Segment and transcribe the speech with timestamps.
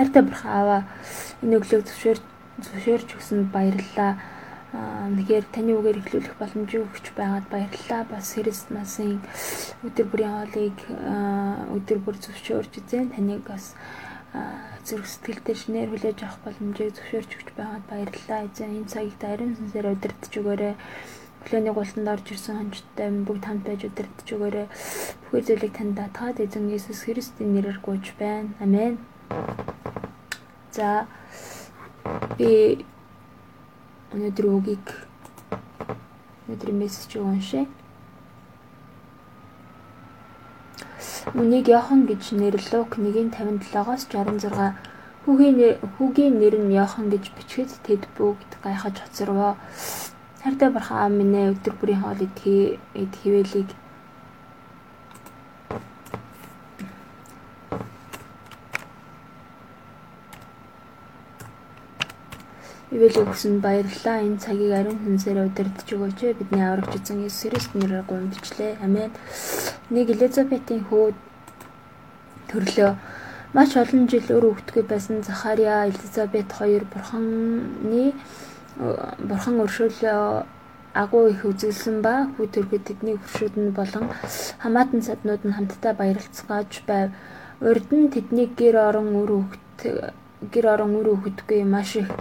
[0.00, 0.82] Хайртай бурхан аваа
[1.44, 2.18] энэ өглөөг зөвшөөр
[2.64, 4.16] зөвшөөрч өгсөнд баярлалаа.
[5.12, 8.08] Нэгээр таны үгээр эхлүүлэх боломжийг өгч байгаад баярлалаа.
[8.08, 9.20] Бас Христмасын
[9.84, 10.78] өдөр бүрийн хоолыг
[11.76, 13.76] өдөр бүр зөвшөөрч үзэн таныг бас
[14.88, 18.48] зүрх сэтгэлдээ шинээр хүлээж авах боломжийг зөвшөөрч өгч байгаад баярлалаа.
[18.48, 20.74] Эзэн энэ цагийг ариун сүнсээр удирдах өгөөрэй.
[21.44, 24.66] Өглөөний гултанд орж ирсэн хончтой бүгд хамт байж удирдах өгөөрэй.
[25.28, 28.48] Бүхэл зүйлийг танд татгаад эзэн Иесус Христийн нэрээр гуйж байна.
[28.64, 28.96] Амен.
[30.70, 31.06] За
[32.38, 32.84] би
[34.14, 34.86] өнөөдөр үгийг
[36.46, 37.66] өнөөдөр мессеж уншъя.
[41.34, 42.70] Үнийг Йохан гэж нэрлэв.
[42.72, 44.90] Лук 1:57-оос 66
[45.26, 49.52] Хүүгийн хүүгийн нэр нь Йохан гэж бичгэд тэд бүгд гайхаж хоцорвоо.
[50.42, 53.68] Хайртай бурхан минь өдөр бүрийн хоол идэхий идэхивэлийг
[63.00, 64.20] Ивэл өгсөнд баярлалаа.
[64.20, 66.36] Энэ цагийг ариун хүнсээр удирдах өгөөч.
[66.36, 68.76] Бидний аврагч эзэн Иесус Христ нэрээр гомдчлээ.
[68.84, 69.08] Амен.
[69.88, 71.16] Нэг Элизабетийн хүү
[72.52, 72.92] төрлөө
[73.56, 78.12] маш олон жил өр өгтгөө байсан Захария Элизабет хоёр бурханы
[78.76, 80.44] бурхан өршөөлөө
[80.92, 84.12] агуу их үзүүлсэн ба хүү төргөд тэдний хуршууд нь болон
[84.60, 87.16] хамаатан саднууд нь хамтдаа баярлцгааж байв.
[87.64, 89.78] Урд нь тэдний гэр орон үр хөвгт
[90.52, 92.12] гэр орон үр хөвгтгүй маш их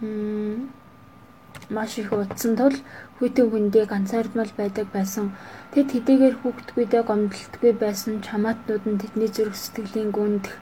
[0.00, 2.76] маш их утсан тул
[3.18, 5.32] хүйтэн хүндээ ганцаардмал байдаг байсан.
[5.72, 10.52] Тэд хэдийгээр хүүхдгүйдээ гомдолтгүй байсан ч хамаатнууд нь тэдний зүрх сэтгэлийн гүнд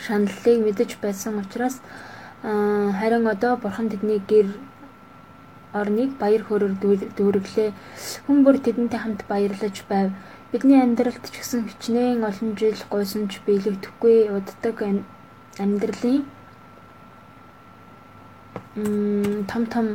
[0.00, 1.76] шаналлыг мэдэж байсан учраас
[2.42, 4.48] харин одоо бурхан тэдний гэр
[5.76, 6.74] орныг баяр хөөрөөр
[7.16, 7.70] дүүрэглээ.
[8.24, 10.16] Хүн бүр тэдэнтэй хамт баярлаж байв.
[10.52, 14.76] Бидний амьдралд ч гэсэн хичнээн олон жил гуйсан ч биелэгдэхгүй уддаг
[15.60, 16.24] амьдралын
[19.50, 19.86] том том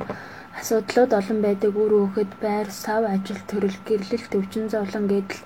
[0.59, 5.41] асуудлууд олон байдаг үр хөхөд байр сав ажил төрөл гэрлэлт өвчин зовлон гэдэл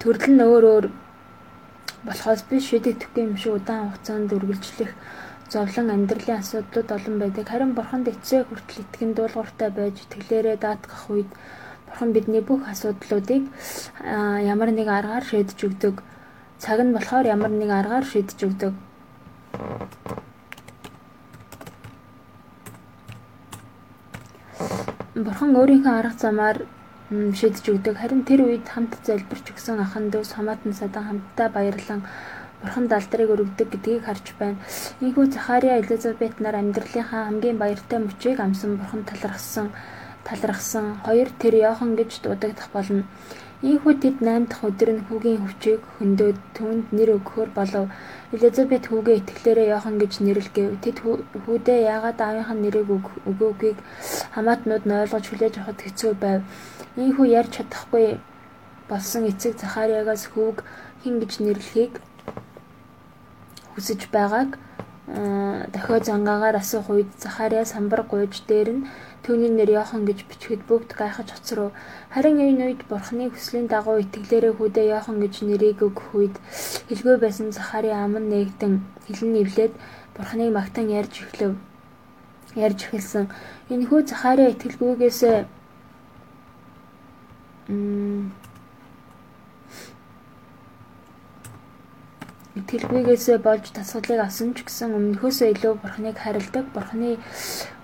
[0.00, 0.86] төрөл нь өөр өөр
[2.06, 4.92] болохоос би шийдэгдэхгүй юм шиг удаан хугацаанд үргэлжлэх
[5.50, 7.44] зовлон амьдралын асуудлууд олон байдаг.
[7.48, 11.30] Харин бурханд эцсээ хүртэл итгэн дуулууртай байж итгэлээрээ даатгах үед
[11.86, 13.42] бурхан бидний бүх асуудлуудыг
[14.52, 15.96] ямар нэг аргаар шийдэж өгдөг.
[16.58, 18.74] Цаг нь болохоор ямар нэг аргаар шийдэж өгдөг.
[25.16, 26.58] Бурхан өөрийнхөө арга замаар
[27.08, 27.96] шийдэж өгдөг.
[27.96, 32.04] Харин тэр үед хамт залбирч өгсөн ахан дүүс хамаатан садан хамтдаа баярлан
[32.60, 34.60] Бурхан далдрыг өргөдөг гэдгийг харж байна.
[35.00, 39.72] Ийхүү Захария Элизабет нар амьдралынхаа хамгийн баяртай мөчийг амсан Бурхан талархсан
[40.28, 43.08] талархсан хоёр тэр Йохан гэж дуудагдах болно.
[43.64, 47.88] Ийхүү тэд 8 дахь өдөр нь хүүгийн хөвчийг хөндөд түүнд нэр өгөхөөр болов.
[48.28, 50.76] Элизабет хүүгээ итгэлээрээ Йохан гэж нэрлэв.
[50.84, 52.88] Тэд хүүдээ яагаад аавынхаа нэрийг
[53.24, 53.78] өгөөгийг
[54.36, 56.40] хамаатнууд нь ойлгож хүлээж авахд хэцүү байв.
[57.00, 58.20] Ийхүү ярьж чадахгүй
[58.92, 60.60] болсон эцэг Захариагаас хүүг
[61.00, 61.92] хин гэж нэрлэхийг
[63.72, 64.60] хүсэж байгааг
[65.06, 68.86] дохио зангаагаар асуух үед Захариа самбар гуйж дээр нь
[69.26, 71.74] Түүний нэр Йохан гэж бичгэд бүгд гайхаж хоцров.
[72.14, 76.38] Харин энэ үед Бурхны хүслийн дагуу итгэлээрээ хүүдээ Йохан гэж нэрийг өгөх үед
[76.86, 79.74] хэлгүй байсан Захари аман нээгдэн хэлэн нэвлээд
[80.14, 81.58] Бурхныг магтан ярьж эхлэв.
[82.54, 83.26] Ярьж эхэлсэн.
[83.66, 85.20] Энэхүү Захари итгэлгүйгээс
[87.66, 88.30] м
[92.62, 97.18] итгэлгүйгээсээ болж тасгалыг авсан ч гэсэн өмнөхөөсөө илүү Бурхныг харилдаг, Бурхны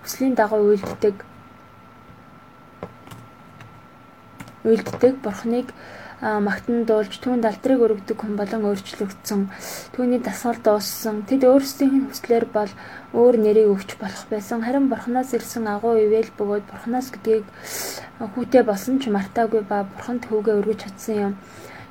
[0.07, 1.32] хүслийн дагуу үйлддэг
[4.65, 5.69] үйлддэг бурхныг
[6.23, 9.51] магтан дуулж түүнд алдрыг өргөдөг хүн болон өөрчлөгдсөн.
[9.91, 11.27] Түүний дасгал дууссан.
[11.27, 12.71] Тэд өөрсдийнх нь хүслээр бол
[13.11, 14.63] өөр нэрийг өгч болох байсан.
[14.63, 17.43] Харин бурхнаас ирсэн агуу ивэл бөгөөд бурхнаас гэдгийг
[18.23, 21.35] хүүтэй болсон ч мартаагүй ба бурханд хүүгээ өргөж чадсан юм.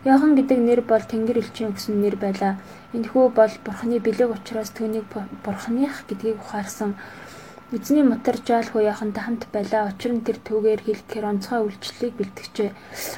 [0.08, 2.56] Яхан гэдэг нэр бол Тэнгэр элчийн өгсөн нэр байлаа.
[2.96, 5.12] Энэхүү бол бурхны бэлэг учраас түүнийг
[5.44, 6.96] бурхных гэдгийг ухаарсан.
[7.72, 9.96] Эзний мотор жаал хуу яхантай хамт байлаа.
[9.96, 12.70] Учир нь тэр түүгээр хэлэхээр онцгой үйлчлэлийг бэлтгэжээ.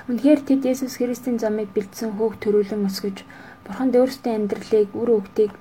[0.05, 3.25] Үнэхээр тэд Есүс Христийн замыг бэлдсэн хөөх төрүүлэн өсгөж
[3.65, 5.51] Бурханд өөрсдийн амьдралыг үр хөвгтийг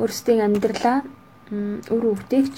[0.00, 1.04] өөрсдийн амьдралаа
[1.92, 2.56] үр хөвгтэйгч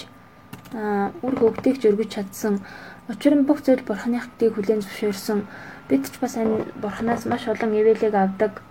[1.26, 2.62] үр хөвгтэйгч өргөж чадсан.
[3.10, 5.50] Учир нь бүх зүйл Бурханы хатыг хүлээн зөвшөөрсөн.
[5.90, 8.62] Бид ч бас энэ Бурханаас маш олон ивэлийг авдаг.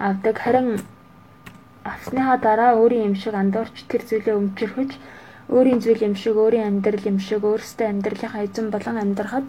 [0.00, 0.82] авдаг харин
[1.84, 4.90] авсныхаа дараа өөрийн юм шиг андуурч тэр зүйлээ өмчөрхөж
[5.48, 9.46] өөрийн зүйл юм шиг өөрийн амьдрал юм шиг өөрсдөө амьдралынхаа эзэн болон амьдрахад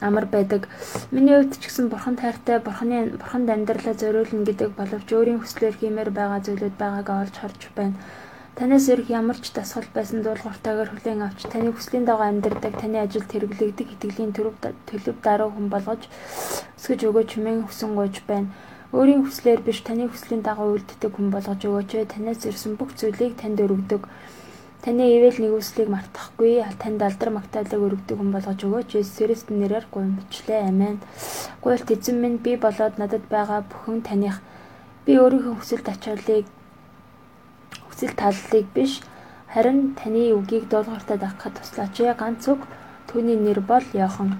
[0.00, 0.68] амар байдаг.
[1.10, 6.10] Миний хувьд ч гэсэн бурхан тайртай, бурханы бурханд амьдралаа зориулна гэдэг боловч өөрийн хүслээр хиймээр
[6.10, 7.96] байгаа зүйлүүд байгааг олж харж байна.
[8.58, 13.30] Танаас ирэх ямар ч дасгал байсан дуулууртайгаар хүлээн авч таны хүслийн дагуу амьдардаг, таны ажилд
[13.30, 16.02] хэрэглэгдэх итгэлийн төлөв төлөв даруй хүн болгож
[16.74, 18.50] өсгөж өгөөч мэн хүсэн гуйж байна.
[18.90, 22.10] Өөрийн хүслээр биш таны хүслийн дагуу үлддэг хүн болгож өгөөч.
[22.10, 24.10] Танаас ирсэн бүх зүйлийг танд өргөдөг.
[24.82, 28.90] Таны ивэл нэгүслийг мартахгүй танд алдар магтаалыг өргөдөг хүн болгож өгөөч.
[28.98, 30.66] Есүс нэрээр гуймчлээ.
[30.66, 30.98] Амен.
[31.62, 34.42] Гуйлт эзэн минь би болоод надад байгаа бүхэн таних.
[35.06, 36.57] Би өөрийнхөө хүсэлт ачааллыг
[37.98, 39.02] хүсэл таллыг биш
[39.50, 41.98] харин таны үгийг дуулууртаа дагахад туслаач.
[42.14, 42.62] Ганц үг
[43.10, 44.38] түүний нэр бол Йохан.